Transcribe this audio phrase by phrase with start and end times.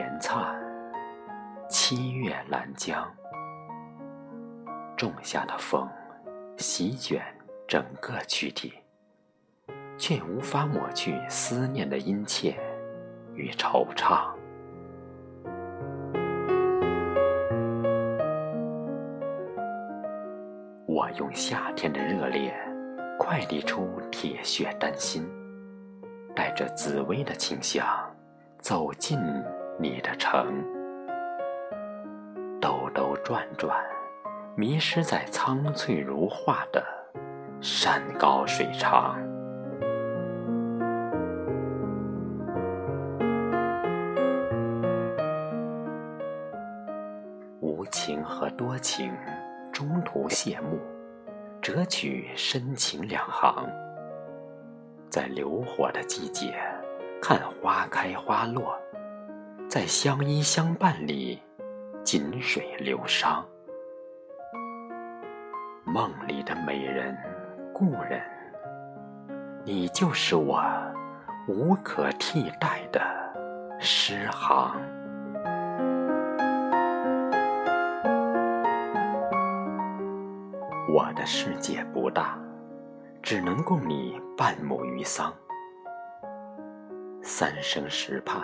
[0.00, 0.58] 连灿，
[1.68, 3.06] 七月兰江，
[4.96, 5.86] 仲夏的风
[6.56, 7.22] 席卷
[7.68, 8.72] 整个躯体，
[9.98, 12.58] 却无法抹去思念的殷切
[13.34, 14.30] 与惆怅。
[20.86, 22.58] 我用夏天的热烈，
[23.18, 25.28] 快递出铁血丹心，
[26.34, 27.86] 带着紫薇的清香，
[28.60, 29.18] 走进
[29.80, 30.62] 你的城。
[32.60, 33.82] 兜兜转转，
[34.54, 36.84] 迷失在苍翠如画的
[37.62, 39.18] 山高水长。
[47.60, 49.10] 无情和多情。
[49.72, 50.78] 中途谢幕，
[51.62, 53.66] 折取深情两行。
[55.08, 56.52] 在流火的季节，
[57.22, 58.74] 看花开花落；
[59.70, 61.40] 在相依相伴里，
[62.02, 63.40] 锦水流觞。
[65.84, 67.16] 梦里的美人，
[67.72, 68.20] 故人，
[69.64, 70.60] 你就是我
[71.46, 73.00] 无可替代的
[73.78, 74.74] 诗行。
[80.92, 82.36] 我的世界不大，
[83.22, 85.32] 只能供你半亩余桑。
[87.22, 88.42] 三生石畔，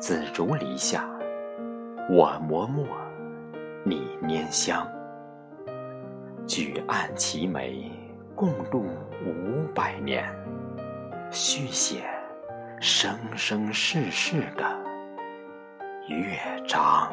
[0.00, 1.04] 紫竹篱下，
[2.08, 2.86] 我磨墨，
[3.84, 4.86] 你拈香。
[6.46, 7.90] 举案齐眉，
[8.32, 8.86] 共度
[9.26, 10.24] 五百年，
[11.32, 12.04] 续写
[12.80, 14.64] 生生世世的
[16.06, 17.12] 乐章。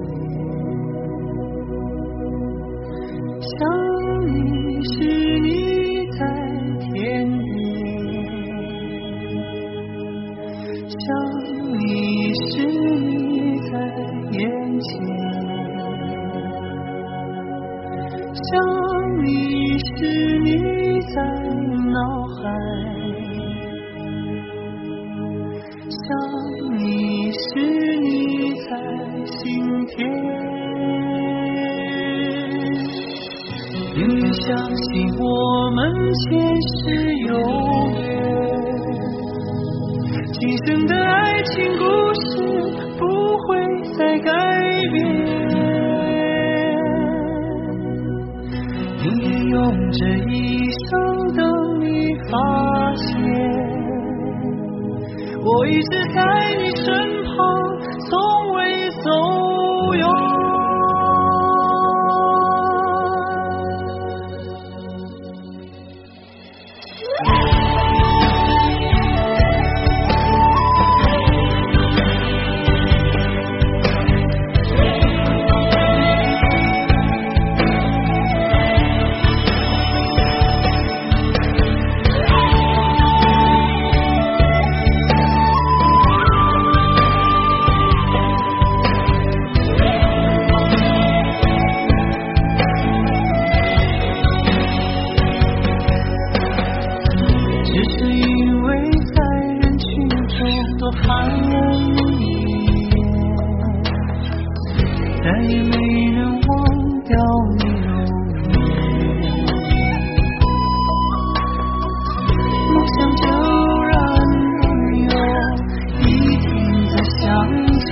[29.71, 29.95] 在心田。
[33.93, 33.99] 你
[34.33, 34.83] 相信
[35.17, 35.23] 我
[35.71, 35.79] 们
[36.13, 36.29] 前
[36.61, 36.79] 世
[37.27, 37.29] 有
[37.99, 38.03] 缘，
[40.33, 41.83] 今生的爱情故
[42.15, 42.21] 事
[42.97, 43.01] 不
[43.37, 43.47] 会
[43.97, 44.29] 再改
[44.91, 44.95] 变。
[49.03, 49.57] 宁愿用
[49.91, 49.99] 这
[50.29, 50.31] 一
[50.89, 50.89] 生
[51.35, 51.39] 等
[51.81, 51.85] 你
[52.29, 52.33] 发
[52.95, 53.09] 现，
[55.43, 56.19] 我一直在
[56.61, 56.85] 你身
[105.31, 105.77] 再也没
[106.11, 106.39] 人忘
[107.05, 107.15] 掉
[107.57, 107.89] 你容
[108.51, 108.53] 颜。
[112.67, 113.23] 梦想就
[113.87, 113.93] 让
[114.61, 114.65] 拥
[115.05, 115.09] 有，
[116.01, 116.03] 一
[116.35, 116.43] 天
[116.89, 117.23] 再相
[117.79, 117.89] 见。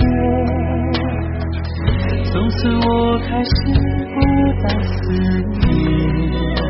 [2.24, 2.86] 从此我
[3.20, 3.48] 开始
[4.12, 4.16] 不
[4.60, 4.92] 再思
[5.48, 6.69] 念。